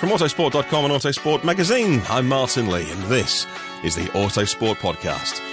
[0.00, 3.46] From Autosport.com and Autosport Magazine, I'm Martin Lee, and this
[3.84, 5.49] is the Autosport Podcast.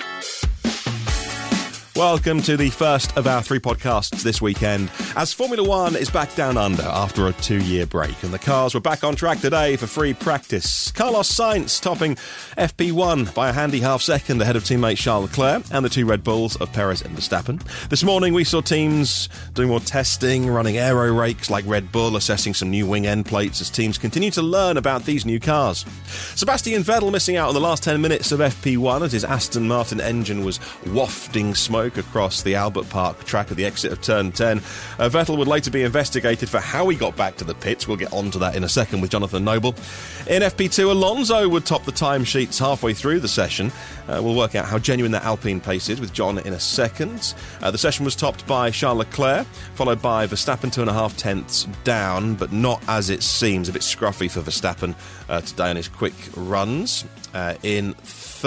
[1.97, 6.35] Welcome to the first of our three podcasts this weekend as Formula One is back
[6.35, 9.77] down under after a two year break, and the cars were back on track today
[9.77, 10.91] for free practice.
[10.91, 12.13] Carlos Sainz topping
[12.55, 16.23] FP1 by a handy half second ahead of teammate Charles Leclerc and the two Red
[16.23, 17.63] Bulls of Perez and Verstappen.
[17.89, 22.53] This morning we saw teams doing more testing, running aero rakes like Red Bull, assessing
[22.53, 25.83] some new wing end plates as teams continue to learn about these new cars.
[26.35, 29.99] Sebastian Vettel missing out on the last 10 minutes of FP1 as his Aston Martin
[29.99, 34.57] engine was wafting smoke across the Albert Park track at the exit of turn 10.
[34.57, 34.61] Uh,
[35.07, 37.87] Vettel would later be investigated for how he got back to the pits.
[37.87, 39.75] We'll get onto that in a second with Jonathan Noble.
[40.27, 43.71] In FP2, Alonso would top the timesheets halfway through the session.
[44.07, 47.35] Uh, we'll work out how genuine that Alpine pace is with John in a second.
[47.61, 51.15] Uh, the session was topped by Charles Leclerc, followed by Verstappen two and a half
[51.15, 53.69] tenths down, but not as it seems.
[53.69, 54.95] A bit scruffy for Verstappen
[55.29, 57.05] uh, today on his quick runs.
[57.33, 57.93] Uh, in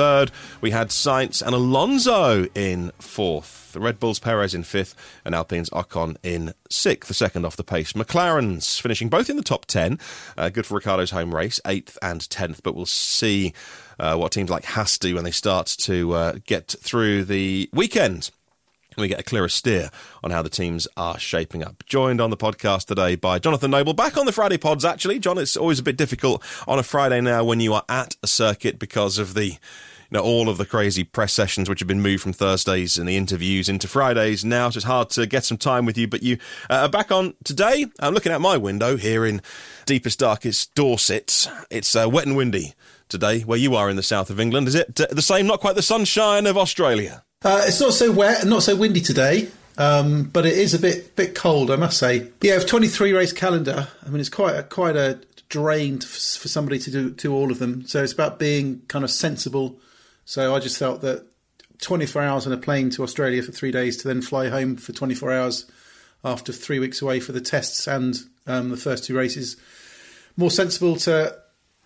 [0.00, 0.30] third,
[0.62, 3.72] we had Sainz and Alonso in fourth.
[3.74, 4.94] The Red Bulls Perez in fifth,
[5.26, 7.92] and Alpine's Ocon in sixth, the second off the pace.
[7.92, 9.98] McLaren's finishing both in the top ten.
[10.38, 13.52] Uh, good for Ricciardo's home race, eighth and tenth, but we'll see
[13.98, 18.30] uh, what teams like Haas do when they start to uh, get through the weekend
[18.96, 19.90] we get a clearer steer
[20.22, 21.84] on how the teams are shaping up.
[21.86, 25.18] Joined on the podcast today by Jonathan Noble, back on the Friday pods, actually.
[25.18, 28.26] John, it's always a bit difficult on a Friday now when you are at a
[28.26, 29.56] circuit because of the.
[30.10, 33.08] You know, all of the crazy press sessions which have been moved from Thursdays and
[33.08, 34.70] the interviews into Fridays now.
[34.70, 36.38] So it's hard to get some time with you, but you
[36.68, 37.86] uh, are back on today.
[38.00, 39.40] I'm looking out my window here in
[39.86, 41.48] deepest, darkest Dorset.
[41.70, 42.74] It's uh, wet and windy
[43.08, 44.66] today where you are in the south of England.
[44.66, 45.46] Is it uh, the same?
[45.46, 47.22] Not quite the sunshine of Australia?
[47.42, 49.48] Uh, it's not so wet and not so windy today,
[49.78, 52.28] um, but it is a bit bit cold, I must say.
[52.40, 56.78] Yeah, with 23 race calendar, I mean, it's quite a, quite a drain for somebody
[56.78, 57.86] to do, do all of them.
[57.86, 59.78] So it's about being kind of sensible.
[60.24, 61.26] So I just felt that
[61.80, 64.92] 24 hours on a plane to Australia for three days to then fly home for
[64.92, 65.70] 24 hours
[66.24, 69.56] after three weeks away for the tests and um, the first two races,
[70.36, 71.36] more sensible to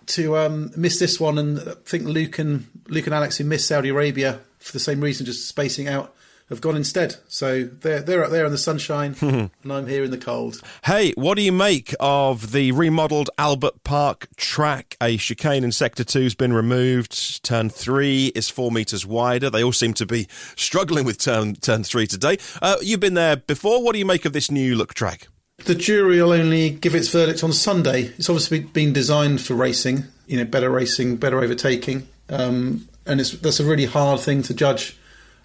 [0.07, 1.39] to um, miss this one.
[1.39, 5.01] And I think Luke and Luke and Alex who missed Saudi Arabia for the same
[5.01, 6.15] reason, just spacing out
[6.55, 7.17] have gone instead.
[7.29, 10.61] So they're they're up there in the sunshine, and I'm here in the cold.
[10.85, 14.97] Hey, what do you make of the remodeled Albert Park track?
[15.01, 17.45] A chicane in Sector 2 has been removed.
[17.45, 19.51] Turn 3 is four metres wider.
[19.51, 22.39] They all seem to be struggling with turn, turn 3 today.
[22.63, 23.83] Uh, you've been there before.
[23.83, 25.29] What do you make of this new look track?
[25.59, 28.13] The jury will only give its verdict on Sunday.
[28.19, 33.31] It's obviously been designed for racing, you know, better racing, better overtaking, um, and it's
[33.33, 34.99] that's a really hard thing to judge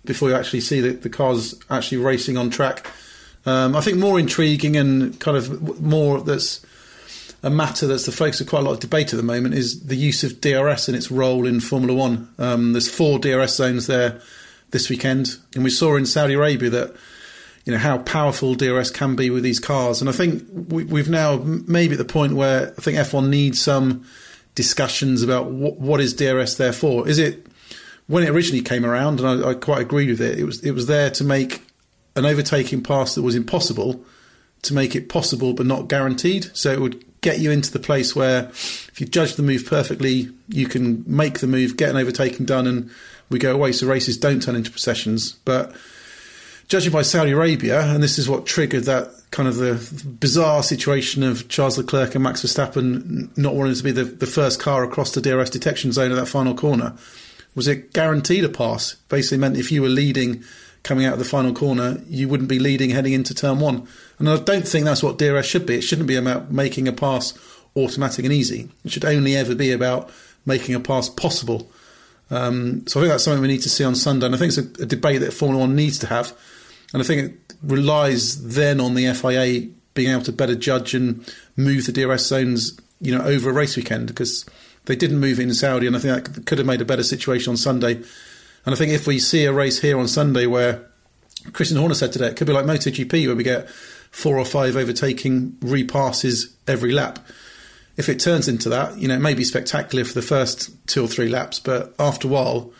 [0.05, 2.85] before you actually see the, the cars actually racing on track.
[3.45, 6.65] Um, I think more intriguing and kind of more that's
[7.41, 9.85] a matter that's the focus of quite a lot of debate at the moment is
[9.85, 12.33] the use of DRS and its role in Formula One.
[12.37, 14.19] Um, there's four DRS zones there
[14.71, 16.95] this weekend, and we saw in Saudi Arabia that
[17.65, 20.01] you know how powerful DRS can be with these cars.
[20.01, 23.61] And I think we, we've now maybe at the point where I think F1 needs
[23.61, 24.05] some
[24.55, 27.07] discussions about what, what is DRS there for.
[27.07, 27.47] Is it
[28.09, 30.39] when it originally came around, and I, I quite agreed with it.
[30.39, 31.61] It was it was there to make
[32.15, 34.03] an overtaking pass that was impossible
[34.63, 36.49] to make it possible but not guaranteed.
[36.53, 40.31] So it would get you into the place where if you judge the move perfectly,
[40.47, 42.89] you can make the move, get an overtaking done, and
[43.29, 43.71] we go away.
[43.71, 45.33] So races don't turn into processions.
[45.45, 45.73] But
[46.67, 49.75] judging by Saudi Arabia, and this is what triggered that kind of the
[50.19, 54.59] bizarre situation of Charles Leclerc and Max Verstappen not wanting to be the, the first
[54.59, 56.95] car across the DRS detection zone at that final corner
[57.55, 58.95] was it guaranteed a pass.
[59.09, 60.43] Basically meant if you were leading
[60.83, 63.87] coming out of the final corner, you wouldn't be leading heading into turn one.
[64.17, 65.75] And I don't think that's what DRS should be.
[65.75, 67.37] It shouldn't be about making a pass
[67.75, 68.69] automatic and easy.
[68.83, 70.09] It should only ever be about
[70.45, 71.69] making a pass possible.
[72.31, 74.25] Um, so I think that's something we need to see on Sunday.
[74.27, 76.37] And I think it's a, a debate that Formula One needs to have.
[76.93, 81.33] And I think it relies then on the FIA being able to better judge and
[81.57, 84.45] move the DRS zones, you know, over a race weekend because
[84.85, 87.51] they didn't move in Saudi, and I think that could have made a better situation
[87.51, 87.95] on Sunday.
[88.65, 90.85] And I think if we see a race here on Sunday where
[91.53, 93.69] Christian Horner said today, it could be like MotoGP where we get
[94.11, 97.19] four or five overtaking repasses every lap.
[97.97, 101.03] If it turns into that, you know, it may be spectacular for the first two
[101.03, 102.71] or three laps, but after a while,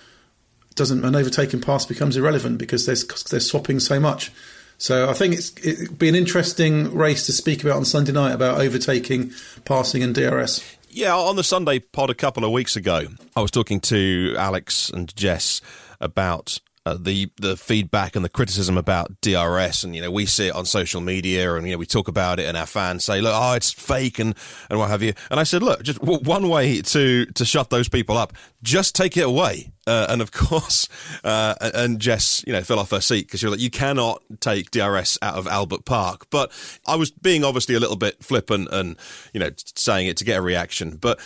[0.76, 2.96] doesn't an overtaking pass becomes irrelevant because they're,
[3.30, 4.32] they're swapping so much.
[4.78, 8.32] So I think it's it'd be an interesting race to speak about on Sunday night
[8.32, 9.34] about overtaking,
[9.66, 10.78] passing, and DRS.
[10.92, 13.06] Yeah, on the Sunday pod a couple of weeks ago,
[13.36, 15.62] I was talking to Alex and Jess
[16.00, 16.60] about
[16.90, 20.56] uh, the the feedback and the criticism about DRS, and you know we see it
[20.56, 23.34] on social media, and you know we talk about it, and our fans say, "Look,
[23.36, 24.36] oh, it's fake," and
[24.70, 25.14] and what have you.
[25.30, 28.34] And I said, "Look, just one way to to shut those people up,
[28.64, 30.88] just take it away." Uh, and of course,
[31.24, 34.72] uh, and Jess, you know, fell off her seat because you're like, you cannot take
[34.72, 36.28] DRS out of Albert Park.
[36.30, 36.52] But
[36.88, 38.98] I was being obviously a little bit flippant and
[39.34, 40.98] you know saying it to get a reaction.
[40.98, 41.20] But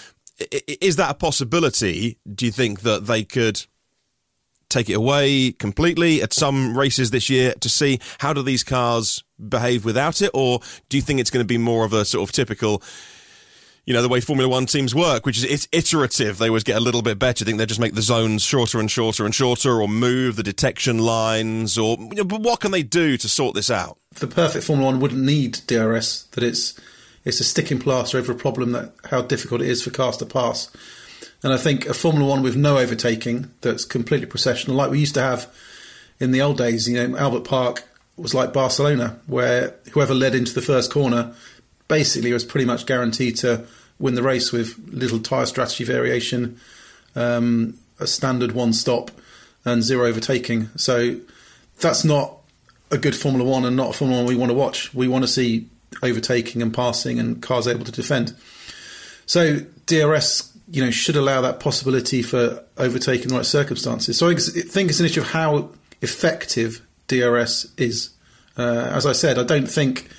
[0.67, 2.17] is that a possibility?
[2.33, 3.65] Do you think that they could?
[4.73, 9.23] Take it away completely at some races this year to see how do these cars
[9.49, 10.59] behave without it, or
[10.89, 12.81] do you think it's going to be more of a sort of typical?
[13.85, 16.37] You know the way Formula One teams work, which is it's iterative.
[16.37, 17.43] They always get a little bit better.
[17.43, 20.43] I think they just make the zones shorter and shorter and shorter, or move the
[20.43, 23.97] detection lines, or you know, but what can they do to sort this out?
[24.15, 26.23] The perfect Formula One wouldn't need DRS.
[26.31, 26.79] That it's
[27.25, 30.25] it's a sticking plaster over a problem that how difficult it is for cars to
[30.25, 30.69] pass.
[31.43, 35.15] And I think a Formula One with no overtaking that's completely processional, like we used
[35.15, 35.53] to have
[36.19, 37.83] in the old days, you know, Albert Park
[38.15, 41.33] was like Barcelona, where whoever led into the first corner
[41.87, 43.65] basically was pretty much guaranteed to
[43.99, 46.59] win the race with little tyre strategy variation,
[47.15, 49.11] um, a standard one stop,
[49.65, 50.69] and zero overtaking.
[50.75, 51.19] So
[51.79, 52.37] that's not
[52.91, 54.93] a good Formula One and not a Formula One we want to watch.
[54.93, 55.67] We want to see
[56.01, 58.35] overtaking and passing and cars able to defend.
[59.25, 64.17] So DRS you know, should allow that possibility for overtaking the right circumstances.
[64.17, 65.69] So I think it's an issue of how
[66.01, 68.11] effective DRS is.
[68.57, 70.09] Uh, as I said, I don't think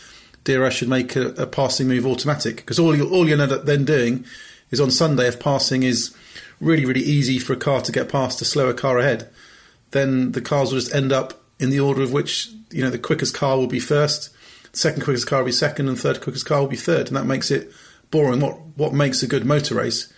[0.44, 3.64] DRS should make a, a passing move automatic because all you all you end up
[3.64, 4.24] then doing
[4.70, 6.14] is on Sunday if passing is
[6.60, 9.30] really really easy for a car to get past a slower car ahead,
[9.92, 12.98] then the cars will just end up in the order of which you know the
[12.98, 14.30] quickest car will be first,
[14.72, 17.24] second quickest car will be second, and third quickest car will be third, and that
[17.24, 17.72] makes it
[18.10, 18.40] boring.
[18.40, 20.12] What what makes a good motor race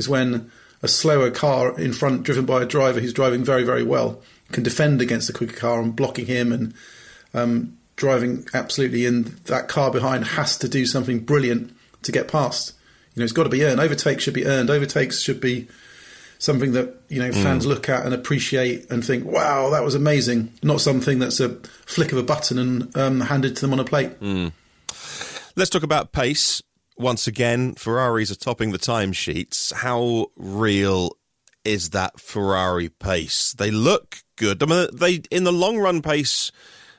[0.00, 0.50] is when
[0.82, 4.64] a slower car in front, driven by a driver who's driving very, very well, can
[4.64, 6.74] defend against the quicker car and blocking him and
[7.34, 9.36] um, driving absolutely in.
[9.44, 12.72] That car behind has to do something brilliant to get past.
[13.14, 13.78] You know, it's got to be earned.
[13.78, 14.70] Overtakes should be earned.
[14.70, 15.68] Overtakes should be
[16.38, 17.68] something that you know fans mm.
[17.68, 21.50] look at and appreciate and think, "Wow, that was amazing." Not something that's a
[21.84, 24.18] flick of a button and um, handed to them on a plate.
[24.20, 24.52] Mm.
[25.56, 26.62] Let's talk about pace
[27.00, 29.72] once again, Ferraris are topping the timesheets.
[29.72, 31.16] How real
[31.64, 33.52] is that Ferrari pace.
[33.52, 34.62] They look good.
[34.62, 36.50] I mean, they in the long run pace,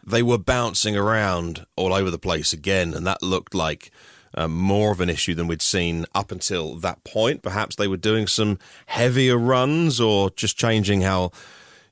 [0.05, 3.91] they were bouncing around all over the place again, and that looked like
[4.33, 7.43] um, more of an issue than we'd seen up until that point.
[7.43, 11.31] Perhaps they were doing some heavier runs or just changing how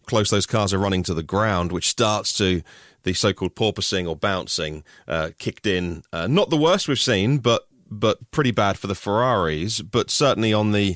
[0.06, 2.62] close those cars are running to the ground, which starts to
[3.04, 6.04] the so-called porpoising or bouncing uh, kicked in.
[6.12, 9.82] Uh, not the worst we've seen, but but pretty bad for the Ferraris.
[9.82, 10.96] But certainly on the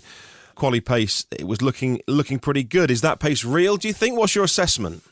[0.56, 2.92] quali pace, it was looking looking pretty good.
[2.92, 3.78] Is that pace real?
[3.78, 4.18] Do you think?
[4.18, 5.04] What's your assessment?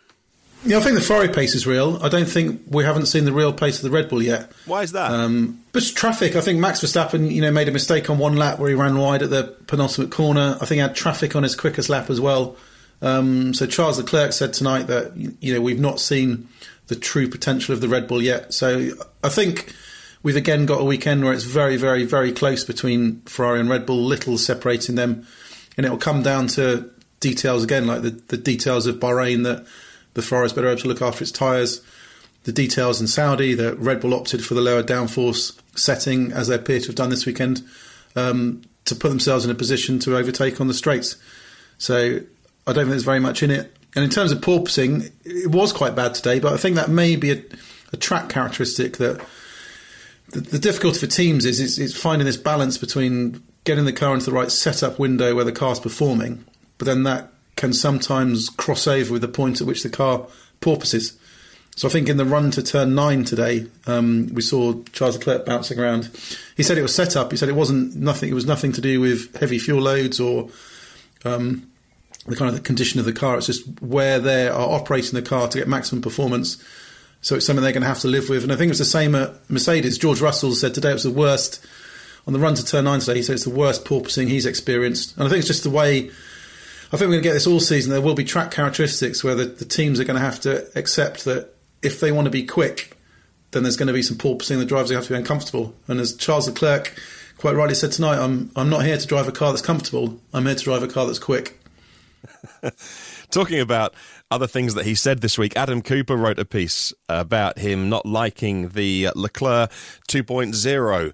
[0.64, 1.98] Yeah, I think the Ferrari pace is real.
[2.04, 4.52] I don't think we haven't seen the real pace of the Red Bull yet.
[4.68, 5.10] Why is that?
[5.12, 6.36] Um, but traffic.
[6.36, 8.96] I think Max Verstappen, you know, made a mistake on one lap where he ran
[8.98, 10.58] wide at the penultimate corner.
[10.62, 12.58] I think he had traffic on his quickest lap as well.
[13.02, 16.48] Um, so Charles Leclerc said tonight that you know we've not seen
[16.88, 18.54] the true potential of the Red Bull yet.
[18.54, 18.92] So
[19.24, 19.74] I think
[20.24, 23.86] we've again got a weekend where it's very, very, very close between Ferrari and Red
[23.86, 25.26] Bull, little separating them,
[25.78, 29.66] and it will come down to details again, like the, the details of Bahrain that
[30.14, 31.82] the Ferrari's better able to look after its tyres.
[32.44, 36.56] The details in Saudi that Red Bull opted for the lower downforce setting, as they
[36.56, 37.62] appear to have done this weekend,
[38.16, 41.18] um, to put themselves in a position to overtake on the straights.
[41.78, 42.20] So
[42.68, 43.76] I don't think there's very much in it.
[43.96, 47.16] And in terms of porpoising, it was quite bad today, but I think that may
[47.16, 47.44] be a,
[47.94, 49.22] a track characteristic that
[50.32, 54.14] the, the, difficulty for teams is, is, is finding this balance between getting the car
[54.14, 56.46] into the right setup window where the car's performing,
[56.78, 60.26] but then that can sometimes cross over with the point at which the car
[60.62, 61.18] porpoises.
[61.76, 65.46] So I think in the run to turn nine today, um, we saw Charles Leclerc
[65.46, 66.10] bouncing around.
[66.58, 67.32] He said it was set up.
[67.32, 68.30] He said it wasn't nothing.
[68.30, 70.50] It was nothing to do with heavy fuel loads or
[71.24, 71.72] um,
[72.26, 73.38] the kind of the condition of the car.
[73.38, 76.62] It's just where they are operating the car to get maximum performance.
[77.22, 78.44] So it's something they're going to have to live with.
[78.44, 79.98] And I think it was the same at Mercedes.
[79.98, 81.66] George Russell said today it was the worst
[82.26, 83.18] on the run to turn nine today.
[83.18, 85.16] He said it's the worst porpoising he's experienced.
[85.18, 86.10] And I think it's just the way.
[86.94, 87.92] I think we're going to get this all season.
[87.92, 91.26] There will be track characteristics where the, the teams are going to have to accept
[91.26, 92.98] that if they want to be quick,
[93.52, 94.58] then there's going to be some porpoising.
[94.58, 95.76] The drivers have to be uncomfortable.
[95.88, 96.94] And as Charles Leclerc
[97.38, 100.20] quite rightly said tonight, I'm I'm not here to drive a car that's comfortable.
[100.34, 101.60] I'm here to drive a car that's quick.
[103.32, 103.96] Talking about
[104.32, 108.06] other things that he said this week, Adam Cooper wrote a piece about him not
[108.06, 109.70] liking the Leclerc
[110.08, 111.14] 2.0.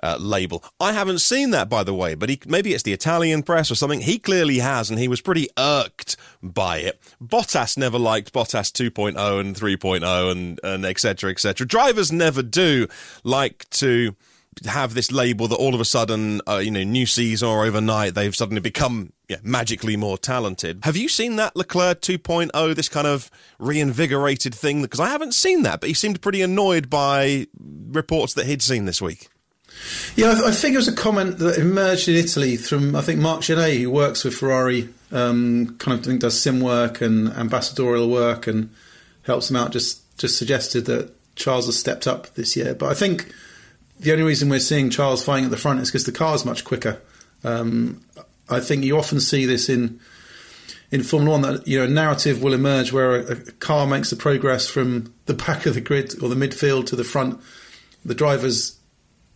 [0.00, 0.62] Uh, label.
[0.78, 3.74] I haven't seen that, by the way, but he, maybe it's the Italian press or
[3.74, 4.00] something.
[4.00, 7.00] He clearly has, and he was pretty irked by it.
[7.20, 11.00] Bottas never liked Bottas 2.0 and 3.0 and, and etc.
[11.00, 11.66] cetera, et cetera.
[11.66, 12.86] Drivers never do
[13.24, 14.14] like to
[14.66, 18.14] have this label that all of a sudden, uh, you know, new season or overnight,
[18.14, 20.80] they've suddenly become yeah, magically more talented.
[20.84, 24.82] Have you seen that Leclerc 2.0, this kind of reinvigorated thing?
[24.82, 27.46] Because I haven't seen that, but he seemed pretty annoyed by
[27.90, 29.28] reports that he'd seen this week.
[30.16, 33.42] Yeah, I, think it was a comment that emerged in Italy from I think Marc
[33.42, 38.08] Gené, who works with Ferrari, um, kind of I think does sim work and ambassadorial
[38.08, 38.70] work and
[39.22, 39.70] helps them out.
[39.70, 43.32] Just just suggested that Charles has stepped up this year, but I think
[43.98, 46.44] the only reason we're seeing Charles fighting at the front is because the car is
[46.44, 47.00] much quicker.
[47.44, 48.02] Um,
[48.48, 50.00] I think you often see this in
[50.90, 54.10] in Formula One that you know a narrative will emerge where a, a, car makes
[54.10, 57.40] the progress from the back of the grid or the midfield to the front.
[58.04, 58.78] The drivers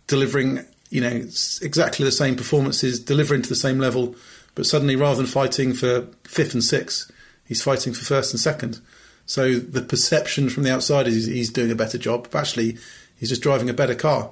[0.06, 4.14] delivering you know exactly the same performances, delivering to the same level,
[4.54, 7.10] but suddenly rather than fighting for fifth and sixth,
[7.46, 8.80] he's fighting for first and second.
[9.26, 12.78] So the perception from the outside is he's doing a better job, but actually
[13.16, 14.30] he's just driving a better car.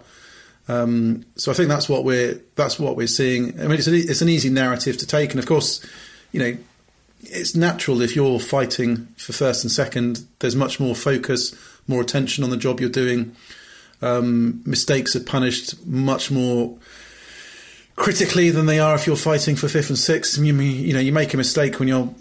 [0.71, 3.59] Um, so I think that's what we're that's what we're seeing.
[3.59, 5.85] I mean, it's, a, it's an easy narrative to take, and of course,
[6.31, 6.57] you know,
[7.23, 10.25] it's natural if you're fighting for first and second.
[10.39, 11.57] There's much more focus,
[11.89, 13.35] more attention on the job you're doing.
[14.01, 16.79] Um, mistakes are punished much more
[17.97, 20.39] critically than they are if you're fighting for fifth and sixth.
[20.39, 22.15] You, you know, you make a mistake when you're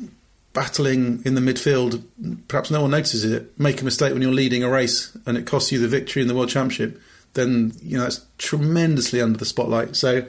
[0.54, 2.04] battling in the midfield.
[2.48, 3.60] Perhaps no one notices it.
[3.60, 6.28] Make a mistake when you're leading a race, and it costs you the victory in
[6.28, 7.00] the world championship
[7.34, 9.96] then you know that's tremendously under the spotlight.
[9.96, 10.26] So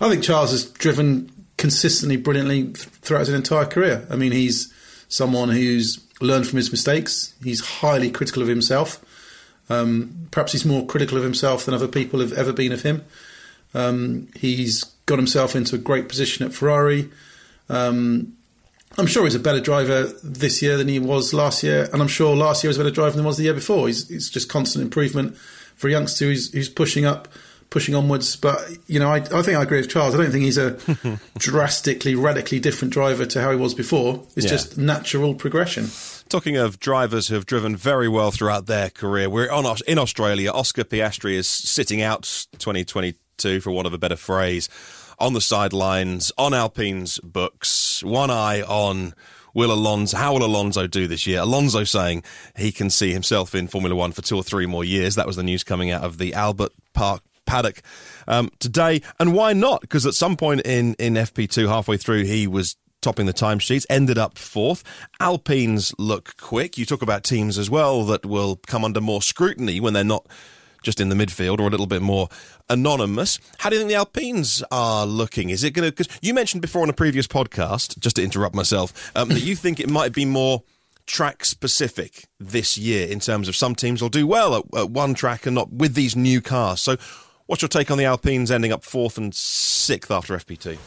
[0.00, 4.06] I think Charles has driven consistently, brilliantly throughout his entire career.
[4.10, 4.72] I mean, he's
[5.08, 7.34] someone who's learned from his mistakes.
[7.42, 9.04] He's highly critical of himself.
[9.70, 13.04] Um, perhaps he's more critical of himself than other people have ever been of him.
[13.72, 17.10] Um, he's got himself into a great position at Ferrari.
[17.68, 18.36] Um,
[18.96, 22.08] I'm sure he's a better driver this year than he was last year, and I'm
[22.08, 23.86] sure last year was a better driver than he was the year before.
[23.86, 27.28] He's, he's just constant improvement for a youngster who's, who's pushing up,
[27.70, 28.36] pushing onwards.
[28.36, 30.14] But you know, I, I think I agree with Charles.
[30.14, 30.78] I don't think he's a
[31.38, 34.24] drastically, radically different driver to how he was before.
[34.36, 34.52] It's yeah.
[34.52, 35.88] just natural progression.
[36.28, 40.52] Talking of drivers who have driven very well throughout their career, we're on in Australia.
[40.52, 42.22] Oscar Piastri is sitting out
[42.58, 44.68] 2022, for want of a better phrase,
[45.18, 49.14] on the sidelines, on Alpine's books, one eye on
[49.54, 51.40] will Alonso, how will Alonso do this year?
[51.40, 52.24] Alonso saying
[52.56, 55.14] he can see himself in Formula One for two or three more years.
[55.14, 57.82] That was the news coming out of the Albert Park paddock
[58.26, 59.02] um, today.
[59.20, 59.80] And why not?
[59.80, 64.18] Because at some point in, in FP2, halfway through, he was topping the timesheets, ended
[64.18, 64.82] up fourth.
[65.20, 66.78] Alpines look quick.
[66.78, 70.26] You talk about teams as well that will come under more scrutiny when they're not
[70.84, 72.28] just in the midfield or a little bit more
[72.68, 73.38] anonymous.
[73.58, 75.50] How do you think the Alpines are looking?
[75.50, 75.92] Is it going to?
[75.92, 79.56] Because you mentioned before on a previous podcast, just to interrupt myself, um, that you
[79.56, 80.62] think it might be more
[81.06, 85.14] track specific this year in terms of some teams will do well at, at one
[85.14, 86.80] track and not with these new cars.
[86.80, 86.96] So,
[87.46, 90.78] what's your take on the Alpines ending up fourth and sixth after FP2?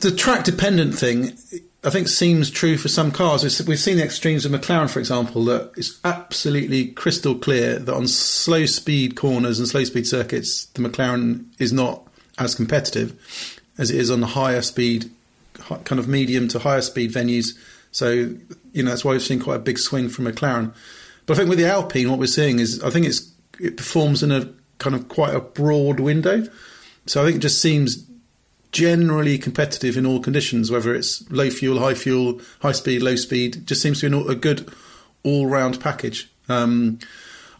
[0.00, 1.38] The track dependent thing,
[1.84, 3.42] I think, seems true for some cars.
[3.66, 8.06] We've seen the extremes of McLaren, for example, that it's absolutely crystal clear that on
[8.06, 12.06] slow speed corners and slow speed circuits, the McLaren is not
[12.38, 13.18] as competitive
[13.78, 15.10] as it is on the higher speed,
[15.54, 17.58] kind of medium to higher speed venues.
[17.90, 20.72] So, you know, that's why we've seen quite a big swing from McLaren.
[21.26, 24.22] But I think with the Alpine, what we're seeing is I think it's it performs
[24.22, 24.48] in a
[24.78, 26.46] kind of quite a broad window.
[27.06, 28.06] So I think it just seems
[28.72, 33.66] generally competitive in all conditions, whether it's low fuel, high fuel, high speed, low speed.
[33.66, 34.72] Just seems to be a good
[35.22, 36.30] all round package.
[36.48, 36.98] Um,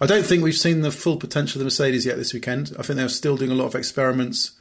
[0.00, 2.74] I don't think we've seen the full potential of the Mercedes yet this weekend.
[2.78, 4.52] I think they're still doing a lot of experiments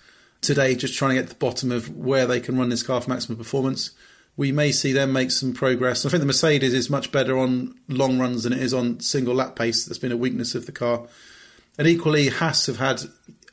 [0.41, 3.01] today, just trying to get to the bottom of where they can run this car
[3.01, 3.91] for maximum performance.
[4.37, 6.05] We may see them make some progress.
[6.05, 9.35] I think the Mercedes is much better on long runs than it is on single
[9.35, 9.85] lap pace.
[9.85, 11.07] That's been a weakness of the car.
[11.77, 13.01] And equally, Haas have had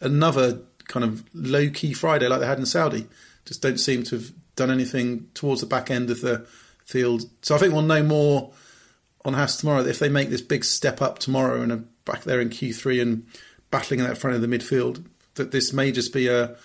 [0.01, 3.07] another kind of low key Friday like they had in Saudi.
[3.45, 6.47] Just don't seem to have done anything towards the back end of the
[6.85, 7.23] field.
[7.43, 8.53] So I think we'll know more
[9.25, 9.85] on Haas tomorrow.
[9.85, 13.27] If they make this big step up tomorrow and are back there in Q3 and
[13.71, 15.05] battling in that front of the midfield,
[15.35, 16.57] that this may just be a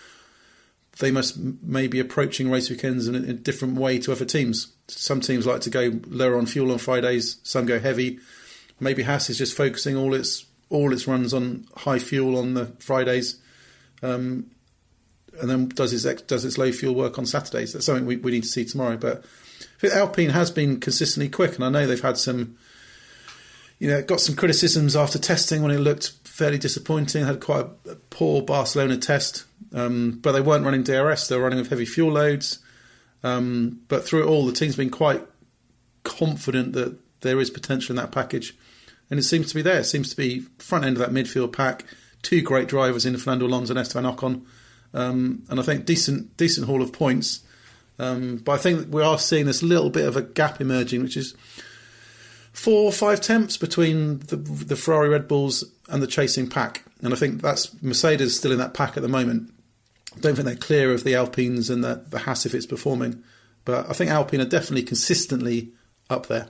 [0.99, 4.73] they must maybe approaching race weekends in a, in a, different way to other teams.
[4.87, 8.19] Some teams like to go lower on fuel on Fridays, some go heavy.
[8.79, 12.67] Maybe Haas is just focusing all its all its runs on high fuel on the
[12.79, 13.39] Fridays,
[14.03, 14.51] um,
[15.41, 17.73] and then does its does its low fuel work on Saturdays.
[17.73, 18.97] That's something we, we need to see tomorrow.
[18.97, 19.23] But
[19.91, 22.57] Alpine has been consistently quick, and I know they've had some,
[23.79, 27.25] you know, got some criticisms after testing when it looked fairly disappointing.
[27.25, 31.27] Had quite a, a poor Barcelona test, um, but they weren't running DRS.
[31.27, 32.59] They were running with heavy fuel loads.
[33.23, 35.21] Um, but through it all, the team's been quite
[36.03, 38.55] confident that there is potential in that package,
[39.09, 39.79] and it seems to be there.
[39.79, 41.85] It seems to be front end of that midfield pack
[42.23, 44.45] two great drivers in Fernando Alonso and Esteban Ocon,
[44.93, 47.41] um, and I think decent decent haul of points.
[47.99, 51.15] Um, but I think we are seeing this little bit of a gap emerging, which
[51.15, 51.35] is
[52.51, 57.13] four or five tenths between the, the Ferrari Red Bulls and the chasing pack, and
[57.13, 59.51] I think that's Mercedes still in that pack at the moment.
[60.15, 63.23] I don't think they're clear of the Alpines and the, the Haas if it's performing,
[63.65, 65.71] but I think Alpine are definitely consistently
[66.09, 66.49] up there.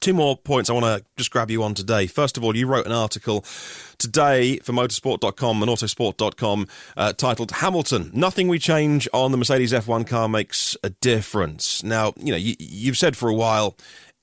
[0.00, 2.06] Two more points I want to just grab you on today.
[2.06, 3.44] First of all, you wrote an article
[3.98, 10.06] today for motorsport.com and autosport.com uh, titled Hamilton Nothing We Change on the Mercedes F1
[10.06, 11.82] car Makes a Difference.
[11.82, 13.76] Now, you know, you, you've said for a while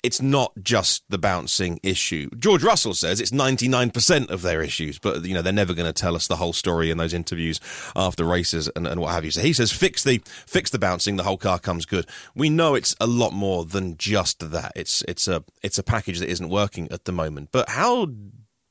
[0.08, 2.30] it's not just the bouncing issue.
[2.40, 5.92] George Russell says it's 99% of their issues, but you know they're never going to
[5.92, 7.60] tell us the whole story in those interviews
[7.94, 9.32] after races and, and what have you.
[9.32, 12.06] So he says fix the fix the bouncing, the whole car comes good.
[12.34, 14.72] We know it's a lot more than just that.
[14.78, 17.50] It's it's a it's a package that isn't working at the moment.
[17.52, 18.08] But how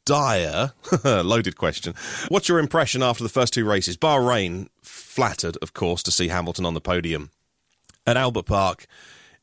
[0.06, 0.72] dire
[1.04, 1.92] loaded question.
[2.28, 3.98] What's your impression after the first two races?
[3.98, 7.30] Bahrain flattered, of course, to see Hamilton on the podium.
[8.06, 8.86] At Albert Park,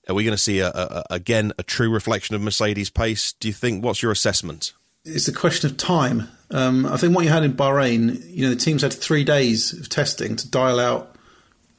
[0.08, 3.34] are we going to see a, a, again a true reflection of Mercedes' pace?
[3.34, 3.84] Do you think?
[3.84, 4.74] What's your assessment?
[5.06, 6.30] It's a question of time.
[6.52, 9.74] Um, I think what you had in Bahrain, you know, the teams had three days
[9.74, 11.16] of testing to dial out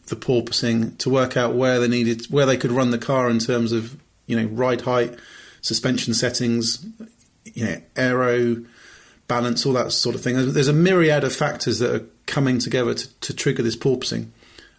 [0.07, 3.39] the porpoising, to work out where they needed, where they could run the car in
[3.39, 5.19] terms of, you know, ride height,
[5.63, 6.85] suspension settings,
[7.45, 8.63] you know, aero
[9.27, 10.53] balance, all that sort of thing.
[10.53, 14.27] There's a myriad of factors that are coming together to, to trigger this porpoising,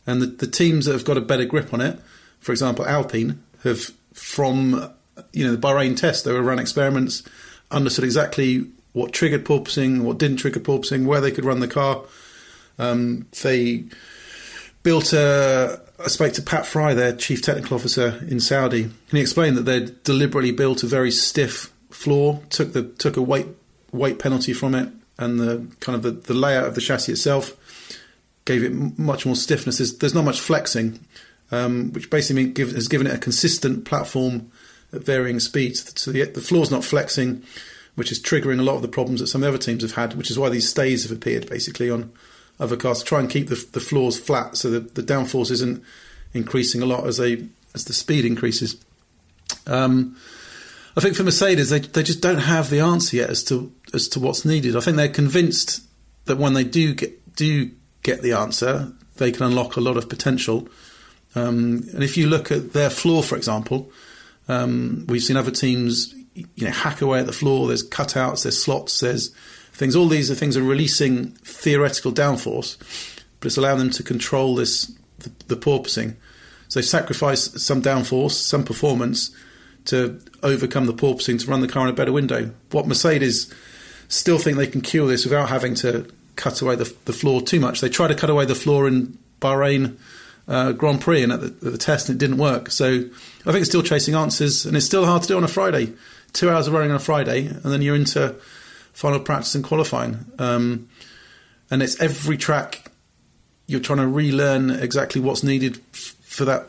[0.06, 2.00] and the, the teams that have got a better grip on it
[2.40, 4.92] for example, Alpine have from
[5.34, 7.24] you know the Bahrain test, they were run experiments,
[7.72, 12.04] understood exactly what triggered porpoising, what didn't trigger porpoising, where they could run the car,
[12.78, 13.86] Um, they
[14.84, 15.82] built a.
[15.98, 19.64] I spoke to Pat Fry, their chief technical officer in Saudi, and he explained that
[19.64, 23.48] they'd deliberately built a very stiff floor, took the took a weight
[23.92, 27.56] weight penalty from it, and the kind of the, the layout of the chassis itself
[28.44, 29.78] gave it much more stiffness.
[29.78, 31.00] There's, there's not much flexing,
[31.52, 34.52] um, which basically give, has given it a consistent platform
[34.94, 36.00] at varying speeds.
[36.00, 37.44] So the, the floor's not flexing,
[37.96, 40.32] which is triggering a lot of the problems that some other teams have had, which
[40.32, 42.12] is why these stays have appeared basically on
[42.60, 45.84] other cars to try and keep the, the floors flat so that the downforce isn't
[46.34, 48.78] increasing a lot as they as the speed increases.
[49.68, 50.16] Um,
[50.96, 54.08] I think for Mercedes, they they just don't have the answer yet as to as
[54.10, 54.76] to what's needed.
[54.76, 55.82] I think they're convinced
[56.26, 57.72] that when they do get do
[58.04, 60.68] get the answer, they can unlock a lot of potential.
[61.36, 63.92] Um, and if you look at their floor, for example,
[64.48, 67.68] um, we've seen other teams, you know, hack away at the floor.
[67.68, 69.30] There's cutouts, there's slots, there's
[69.74, 69.96] things.
[69.96, 72.78] All these are things are releasing theoretical downforce,
[73.40, 76.16] but it's allowing them to control this the, the porpoising.
[76.68, 79.36] So they sacrifice some downforce, some performance
[79.86, 82.52] to overcome the porpoising to run the car in a better window.
[82.72, 83.54] What Mercedes
[84.08, 87.60] still think they can cure this without having to cut away the, the floor too
[87.60, 87.82] much.
[87.82, 89.98] They tried to cut away the floor in Bahrain
[90.48, 92.70] uh, Grand Prix and at the, at the, test, and it didn't work.
[92.72, 95.48] So I think it's still chasing answers, and it's still hard to do on a
[95.48, 95.94] Friday.
[96.34, 98.36] Two hours of running on a Friday, and then you're into
[98.94, 100.26] final practice and qualifying.
[100.38, 100.90] Um,
[101.72, 102.92] and it's every track
[103.68, 106.68] you're trying to relearn exactly what's needed f- for that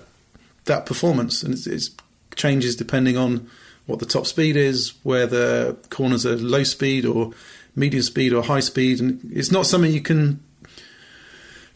[0.64, 1.90] that performance, and it's, it's
[2.34, 3.48] changes depending on
[3.86, 7.32] what the top speed is, where the corners are low speed or
[7.76, 10.40] medium speed or high speed, and it's not something you can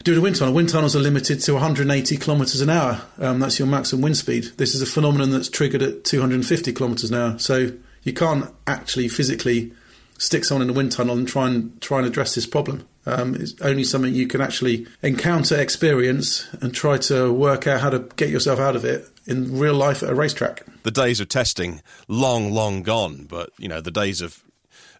[0.03, 0.53] do a wind tunnel.
[0.53, 3.01] Wind tunnels are limited to 180 kilometres an hour.
[3.19, 4.45] Um, that's your maximum wind speed.
[4.57, 7.39] This is a phenomenon that's triggered at 250 kilometres an hour.
[7.39, 7.71] So
[8.03, 9.71] you can't actually physically
[10.17, 12.87] stick someone in a wind tunnel and try and try and address this problem.
[13.05, 17.89] Um, it's only something you can actually encounter, experience, and try to work out how
[17.89, 20.63] to get yourself out of it in real life at a racetrack.
[20.83, 24.43] The days of testing long, long gone, but you know the days of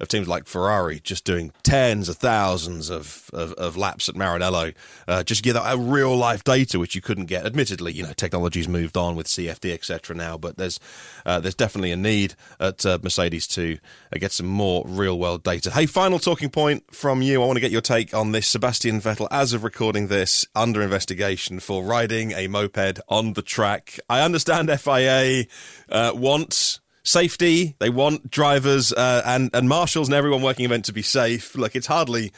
[0.02, 4.74] of teams like Ferrari just doing tens of thousands of, of, of laps at Maranello,
[5.08, 7.46] uh, just get that real life data which you couldn't get.
[7.46, 10.16] Admittedly, you know technology's moved on with CFD etc.
[10.16, 10.80] now, but there's
[11.26, 13.78] uh, there's definitely a need at uh, Mercedes to
[14.14, 15.72] uh, get some more real world data.
[15.72, 17.42] Hey, final talking point from you.
[17.42, 18.48] I want to get your take on this.
[18.48, 24.00] Sebastian Vettel, as of recording this, under investigation for riding a moped on the track.
[24.10, 25.46] I understand FIA
[25.90, 27.76] uh, wants safety.
[27.80, 31.56] They want drivers uh, and and marshals and everyone working event to be safe.
[31.56, 32.32] Look, it's hardly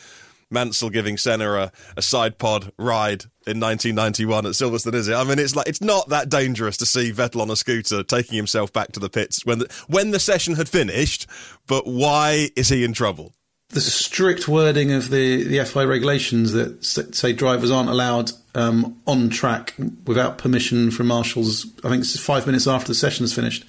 [0.53, 5.15] Mansell giving Senna a, a side pod ride in 1991 at Silverstone, is it?
[5.15, 8.37] I mean, it's like it's not that dangerous to see Vettel on a scooter taking
[8.37, 11.27] himself back to the pits when the, when the session had finished.
[11.67, 13.33] But why is he in trouble?
[13.69, 19.29] The strict wording of the, the FIA regulations that say drivers aren't allowed um, on
[19.29, 19.73] track
[20.05, 21.65] without permission from marshals.
[21.83, 23.65] I think it's five minutes after the session's finished.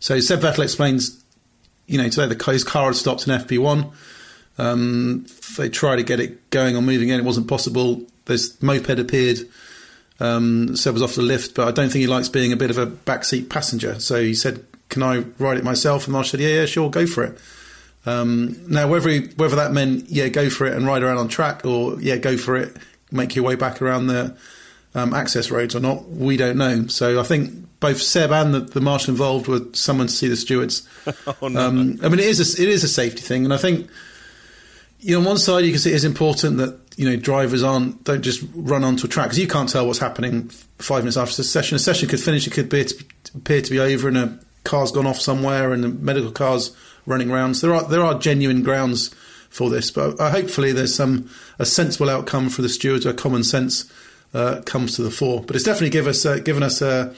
[0.00, 1.22] So Seb Vettel explains,
[1.86, 3.92] you know, today the his car had stopped in FP1.
[4.58, 7.20] Um, they tried to get it going or moving in.
[7.20, 8.02] It wasn't possible.
[8.24, 9.40] This moped appeared.
[10.18, 12.70] Um, Seb was off the lift, but I don't think he likes being a bit
[12.70, 14.00] of a backseat passenger.
[14.00, 17.06] So he said, "Can I ride it myself?" And Marsh said, "Yeah, yeah, sure, go
[17.06, 17.38] for it."
[18.06, 21.28] Um, now, whether he, whether that meant yeah, go for it and ride around on
[21.28, 22.74] track, or yeah, go for it,
[23.10, 24.36] make your way back around the
[24.94, 26.86] um, access roads or not, we don't know.
[26.86, 27.52] So I think
[27.86, 30.88] both Seb and the, the marshal involved were summoned to see the stewards.
[31.40, 31.68] oh, no.
[31.68, 33.88] um, I mean, it is a, it is a safety thing, and I think
[34.98, 37.62] you know on one side you can see it is important that you know drivers
[37.62, 41.16] aren't don't just run onto a track because you can't tell what's happening five minutes
[41.16, 41.76] after the session.
[41.76, 42.84] A session could finish, it could be,
[43.36, 47.30] appear to be over, and a car's gone off somewhere, and the medical car's running
[47.30, 47.54] around.
[47.54, 49.14] So there are there are genuine grounds
[49.48, 53.44] for this, but uh, hopefully there's some a sensible outcome for the stewards where common
[53.44, 53.88] sense
[54.34, 55.40] uh, comes to the fore.
[55.40, 57.14] But it's definitely give us uh, given us a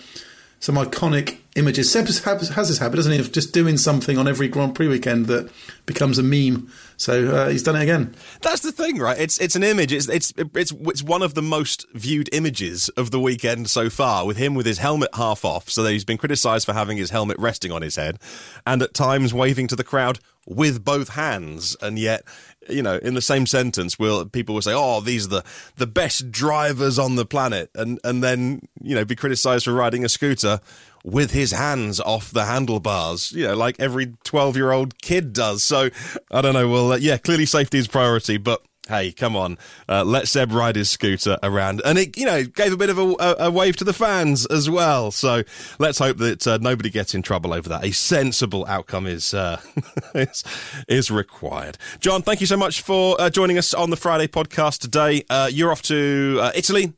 [0.60, 1.90] some iconic images.
[1.90, 5.26] Seb has, this habit, doesn't he, of just doing something on every Grand Prix weekend
[5.26, 5.50] that
[5.86, 6.70] becomes a meme.
[6.96, 8.14] So uh, he's done it again.
[8.42, 9.18] That's the thing, right?
[9.18, 9.92] It's it's an image.
[9.92, 14.26] It's it's it's it's one of the most viewed images of the weekend so far.
[14.26, 17.10] With him with his helmet half off, so that he's been criticised for having his
[17.10, 18.18] helmet resting on his head,
[18.66, 22.24] and at times waving to the crowd with both hands, and yet
[22.68, 25.44] you know, in the same sentence, will people will say, "Oh, these are the
[25.76, 30.04] the best drivers on the planet," and and then you know be criticised for riding
[30.04, 30.60] a scooter
[31.04, 35.62] with his hands off the handlebars, you know, like every twelve year old kid does.
[35.64, 35.90] So
[36.30, 36.68] I don't know.
[36.68, 40.76] Well, uh, yeah, clearly safety is priority, but hey, come on, uh, let Seb ride
[40.76, 41.82] his scooter around.
[41.84, 44.68] And it, you know, gave a bit of a, a, wave to the fans as
[44.68, 45.10] well.
[45.10, 45.42] So
[45.78, 47.84] let's hope that uh, nobody gets in trouble over that.
[47.84, 49.60] A sensible outcome is, uh,
[50.14, 50.44] is,
[50.88, 51.78] is, required.
[52.00, 55.24] John, thank you so much for uh, joining us on the Friday podcast today.
[55.30, 56.92] Uh, you're off to uh, Italy.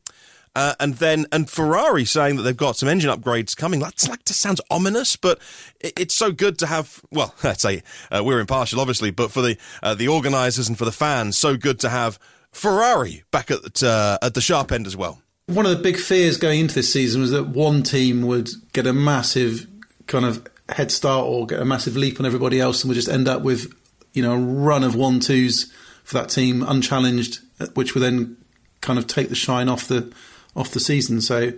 [0.53, 3.79] Uh, and then and Ferrari saying that they've got some engine upgrades coming.
[3.79, 5.39] That's like that sounds ominous, but
[5.79, 7.01] it, it's so good to have.
[7.09, 10.85] Well, let's say uh, we're impartial, obviously, but for the uh, the organisers and for
[10.85, 12.19] the fans, so good to have
[12.51, 15.21] Ferrari back at uh, at the sharp end as well.
[15.47, 18.87] One of the big fears going into this season was that one team would get
[18.87, 19.67] a massive
[20.07, 23.09] kind of head start or get a massive leap on everybody else, and would just
[23.09, 23.73] end up with
[24.11, 25.71] you know a run of one twos
[26.03, 27.39] for that team unchallenged,
[27.73, 28.35] which would then
[28.81, 30.11] kind of take the shine off the
[30.55, 31.21] off the season.
[31.21, 31.53] So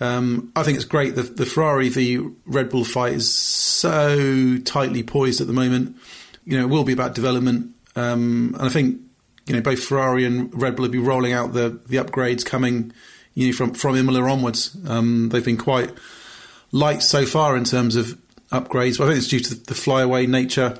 [0.00, 1.14] um, I think it's great.
[1.14, 5.96] The, the Ferrari v Red Bull fight is so tightly poised at the moment.
[6.44, 9.00] You know, it will be about development, um, and I think
[9.46, 12.92] you know both Ferrari and Red Bull will be rolling out the the upgrades coming.
[13.34, 15.92] You know, from from Imola onwards, um, they've been quite
[16.72, 18.18] light so far in terms of
[18.50, 18.98] upgrades.
[18.98, 20.78] But I think it's due to the flyaway nature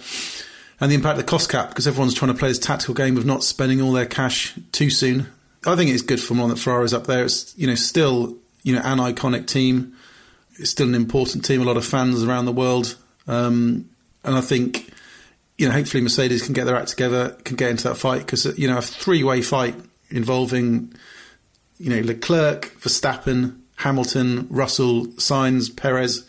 [0.79, 3.17] and the impact of the cost cap because everyone's trying to play this tactical game
[3.17, 5.27] of not spending all their cash too soon.
[5.67, 7.25] I think it's good for Milan that Ferrari's up there.
[7.25, 9.95] It's you know still you know an iconic team.
[10.59, 11.61] It's still an important team.
[11.61, 13.91] A lot of fans around the world, um,
[14.25, 14.93] and I think
[15.59, 18.59] you know hopefully Mercedes can get their act together, can get into that fight because
[18.59, 19.75] you know a three way fight
[20.11, 20.93] involving
[21.79, 26.27] you know Leclerc, Verstappen, Hamilton, Russell, Sainz, Perez.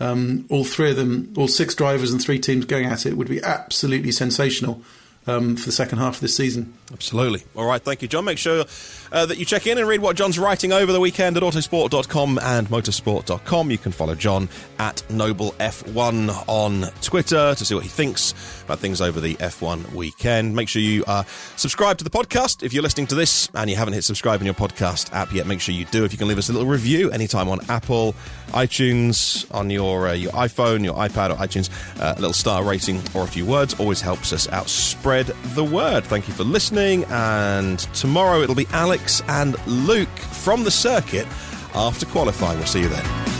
[0.00, 3.28] Um, all three of them, all six drivers and three teams going at it would
[3.28, 4.82] be absolutely sensational
[5.26, 6.74] um, for the second half of this season.
[6.92, 7.44] Absolutely.
[7.54, 8.24] All right, thank you, John.
[8.24, 8.64] Make sure
[9.12, 12.38] uh, that you check in and read what John's writing over the weekend at autosport.com
[12.42, 13.70] and motorsport.com.
[13.70, 19.00] You can follow John at NobleF1 on Twitter to see what he thinks about things
[19.00, 20.56] over the F1 weekend.
[20.56, 21.22] Make sure you uh,
[21.56, 22.64] subscribe to the podcast.
[22.64, 25.46] If you're listening to this and you haven't hit subscribe in your podcast app yet,
[25.46, 26.04] make sure you do.
[26.04, 28.14] If you can leave us a little review anytime on Apple,
[28.48, 33.00] iTunes, on your uh, your iPhone, your iPad, or iTunes, uh, a little star rating
[33.14, 34.68] or a few words always helps us out.
[35.10, 36.04] Spread the word.
[36.04, 37.04] Thank you for listening.
[37.08, 41.26] And tomorrow it'll be Alex and Luke from the circuit
[41.74, 42.58] after qualifying.
[42.58, 43.39] We'll see you then.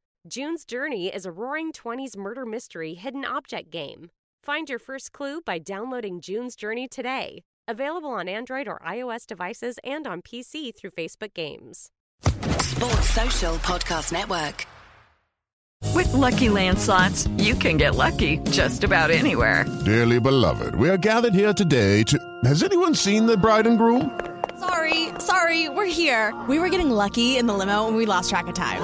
[0.27, 4.11] June's Journey is a roaring 20s murder mystery hidden object game.
[4.43, 7.41] Find your first clue by downloading June's Journey today.
[7.67, 11.89] Available on Android or iOS devices and on PC through Facebook Games.
[12.61, 14.67] Sports Social Podcast Network.
[15.95, 19.65] With lucky landslots, you can get lucky just about anywhere.
[19.85, 22.19] Dearly beloved, we are gathered here today to.
[22.43, 24.19] Has anyone seen the bride and groom?
[24.59, 26.39] Sorry, sorry, we're here.
[26.47, 28.83] We were getting lucky in the limo and we lost track of time.